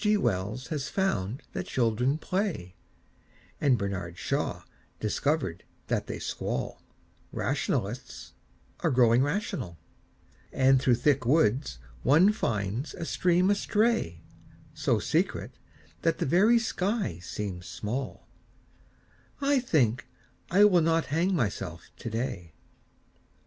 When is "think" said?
19.59-20.07